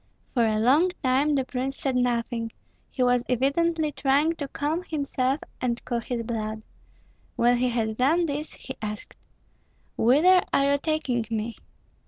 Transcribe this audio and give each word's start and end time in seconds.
For 0.33 0.43
a 0.43 0.57
long 0.57 0.89
time 1.03 1.33
the 1.35 1.45
prince 1.45 1.77
said 1.77 1.95
nothing; 1.95 2.51
he 2.89 3.03
was 3.03 3.23
evidently 3.29 3.91
trying 3.91 4.33
to 4.37 4.47
calm 4.47 4.81
himself 4.81 5.41
and 5.61 5.79
cool 5.85 5.99
his 5.99 6.23
blood. 6.25 6.63
When 7.35 7.57
he 7.57 7.69
had 7.69 7.97
done 7.97 8.23
this 8.25 8.53
he 8.53 8.73
asked, 8.81 9.15
"Whither 9.97 10.41
are 10.51 10.71
you 10.71 10.77
taking 10.79 11.27
me?" 11.29 11.55